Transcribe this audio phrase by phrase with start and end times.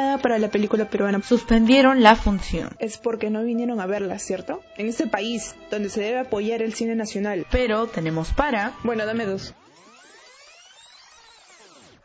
[0.00, 1.22] entrada para la película peruana.
[1.22, 2.74] Suspendieron la función.
[2.78, 4.62] Es porque no vinieron a verla, ¿cierto?
[4.76, 7.46] En este país, donde se debe apoyar el cine nacional.
[7.50, 8.72] Pero tenemos para...
[8.82, 9.54] Bueno, dame dos.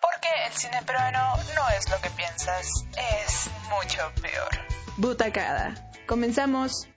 [0.00, 2.66] Porque el cine peruano no es lo que piensas,
[2.96, 4.48] es mucho peor.
[4.96, 5.90] Butacada.
[6.06, 6.88] Comenzamos.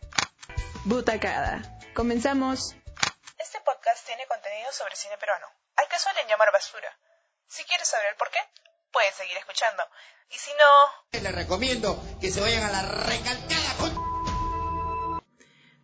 [0.86, 1.62] Butacada.
[1.96, 2.76] Comenzamos.
[3.40, 6.90] Este podcast tiene contenido sobre cine peruano, al que suelen llamar basura.
[7.48, 8.40] Si quieres saber el por qué,
[8.94, 9.84] puedes seguir escuchando.
[10.30, 11.20] Y si no...
[11.20, 15.24] Les recomiendo que se vayan a la recalcada con...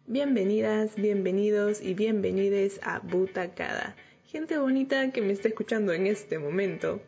[0.05, 3.95] Bienvenidas, bienvenidos y bienvenides a Butacada.
[4.25, 7.01] Gente bonita que me está escuchando en este momento.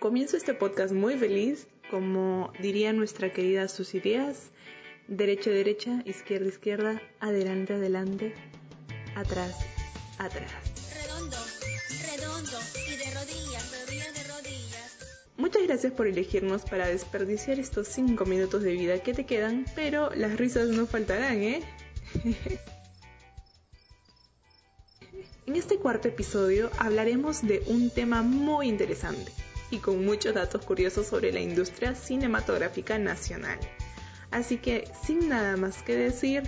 [0.00, 4.50] Comienzo este podcast muy feliz, como diría nuestra querida Susy Díaz,
[5.08, 8.34] derecha, derecha, izquierda, izquierda, adelante, adelante,
[9.14, 9.56] atrás,
[10.18, 10.52] atrás.
[10.94, 11.36] Redondo,
[12.06, 14.27] redondo y de rodillas, rodillas de rodillas.
[15.48, 20.10] Muchas gracias por elegirnos para desperdiciar estos 5 minutos de vida que te quedan, pero
[20.14, 21.62] las risas no faltarán, ¿eh?
[25.46, 29.32] En este cuarto episodio hablaremos de un tema muy interesante
[29.70, 33.58] y con muchos datos curiosos sobre la industria cinematográfica nacional.
[34.30, 36.42] Así que, sin nada más que decir,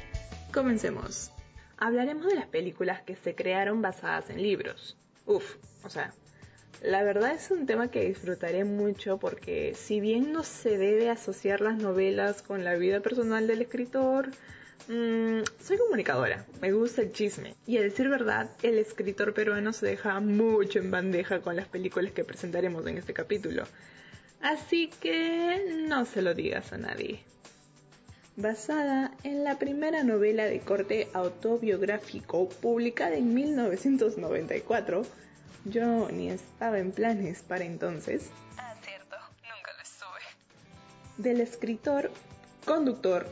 [0.52, 1.32] comencemos.
[1.78, 4.98] Hablaremos de las películas que se crearon basadas en libros.
[5.24, 6.12] Uf, o sea,
[6.82, 11.60] la verdad es un tema que disfrutaré mucho porque si bien no se debe asociar
[11.60, 14.30] las novelas con la vida personal del escritor,
[14.88, 17.54] mmm, soy comunicadora, me gusta el chisme.
[17.66, 22.12] Y a decir verdad, el escritor peruano se deja mucho en bandeja con las películas
[22.12, 23.64] que presentaremos en este capítulo.
[24.40, 27.20] Así que no se lo digas a nadie
[28.36, 35.02] basada en la primera novela de corte autobiográfico publicada en 1994.
[35.64, 38.30] Yo ni estaba en planes para entonces.
[38.58, 40.20] Ah, cierto, nunca lo estuve.
[41.18, 42.10] Del escritor,
[42.64, 43.26] conductor,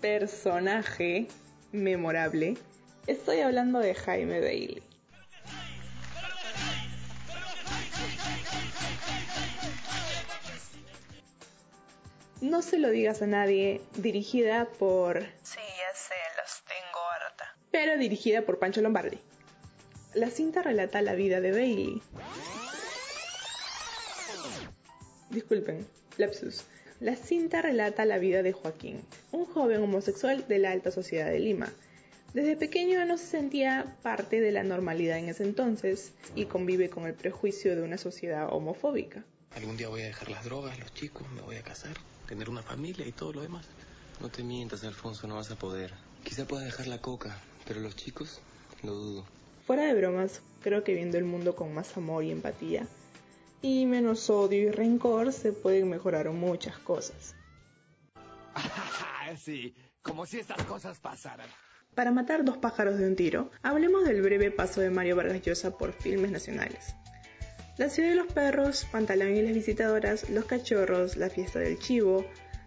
[0.00, 1.28] personaje
[1.72, 2.56] memorable.
[3.06, 4.82] Estoy hablando de Jaime Bailey.
[12.40, 15.20] No se lo digas a nadie, dirigida por...
[15.42, 17.56] Sí, ya sé, los tengo harta.
[17.70, 19.18] pero dirigida por Pancho Lombardi.
[20.14, 22.02] La cinta relata la vida de Bailey.
[25.30, 25.84] Disculpen,
[26.18, 26.62] lapsus.
[27.00, 29.02] La cinta relata la vida de Joaquín,
[29.32, 31.72] un joven homosexual de la alta sociedad de Lima.
[32.32, 37.06] Desde pequeño no se sentía parte de la normalidad en ese entonces y convive con
[37.06, 39.24] el prejuicio de una sociedad homofóbica.
[39.56, 41.96] Algún día voy a dejar las drogas, los chicos, me voy a casar,
[42.28, 43.66] tener una familia y todo lo demás.
[44.20, 45.92] No te mientas, Alfonso, no vas a poder.
[46.22, 47.36] Quizá puedas dejar la coca,
[47.66, 48.40] pero los chicos,
[48.84, 49.24] lo dudo.
[49.66, 52.86] Fuera de bromas, creo que viendo el mundo con más amor y empatía,
[53.62, 57.34] y menos odio y rencor, se pueden mejorar muchas cosas.
[59.42, 61.48] sí, como si estas cosas pasaran.
[61.94, 65.78] Para matar dos pájaros de un tiro, hablemos del breve paso de Mario Vargas Llosa
[65.78, 66.94] por filmes nacionales.
[67.78, 72.26] La ciudad de los perros, Pantalón y las visitadoras, Los cachorros, La fiesta del chivo,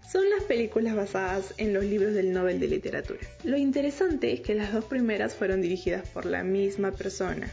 [0.09, 3.19] son las películas basadas en los libros del Nobel de Literatura.
[3.43, 7.51] Lo interesante es que las dos primeras fueron dirigidas por la misma persona,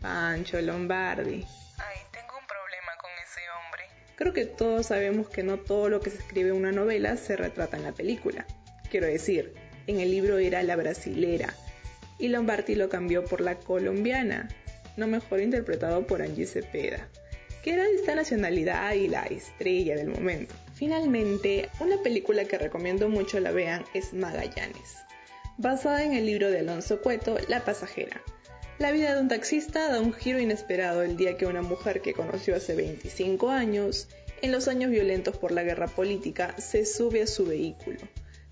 [0.00, 1.44] Pancho Lombardi.
[1.78, 3.82] Ay, tengo un problema con ese hombre.
[4.16, 7.36] Creo que todos sabemos que no todo lo que se escribe en una novela se
[7.36, 8.46] retrata en la película.
[8.90, 9.54] Quiero decir,
[9.86, 11.54] en el libro era la brasilera
[12.18, 14.48] y Lombardi lo cambió por la colombiana,
[14.96, 17.08] no mejor interpretado por Angie Cepeda,
[17.62, 20.54] que era de esta nacionalidad y la estrella del momento.
[20.84, 24.96] Finalmente, una película que recomiendo mucho la vean es Magallanes,
[25.56, 28.20] basada en el libro de Alonso Cueto, La pasajera.
[28.78, 32.12] La vida de un taxista da un giro inesperado el día que una mujer que
[32.12, 34.08] conoció hace 25 años,
[34.42, 38.00] en los años violentos por la guerra política, se sube a su vehículo,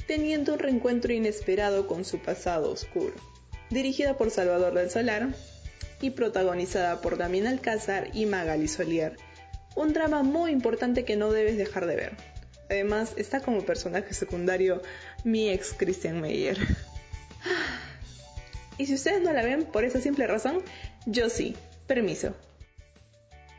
[0.07, 3.13] teniendo un reencuentro inesperado con su pasado oscuro.
[3.69, 5.35] Dirigida por Salvador del Solar
[6.01, 9.19] y protagonizada por Damien Alcázar y Magali Solier,
[9.75, 12.13] un drama muy importante que no debes dejar de ver.
[12.71, 14.83] Además, está como personaje secundario
[15.25, 16.59] mi ex Christian Meyer.
[18.79, 20.63] Y si ustedes no la ven por esa simple razón,
[21.07, 21.55] yo sí.
[21.87, 22.35] Permiso.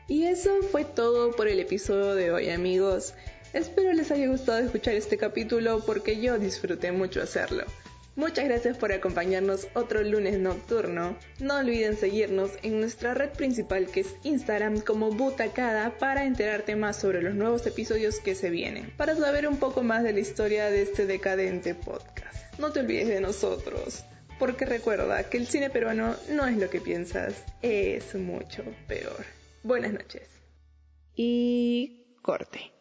[0.08, 3.14] Y eso fue todo por el episodio de hoy, amigos.
[3.52, 7.64] Espero les haya gustado escuchar este capítulo porque yo disfruté mucho hacerlo.
[8.16, 11.16] Muchas gracias por acompañarnos otro lunes nocturno.
[11.40, 16.96] No olviden seguirnos en nuestra red principal que es Instagram como Butacada para enterarte más
[16.96, 20.70] sobre los nuevos episodios que se vienen, para saber un poco más de la historia
[20.70, 22.58] de este decadente podcast.
[22.60, 24.04] No te olvides de nosotros,
[24.38, 29.24] porque recuerda que el cine peruano no es lo que piensas, es mucho peor.
[29.64, 30.28] Buenas noches.
[31.16, 32.73] Y corte.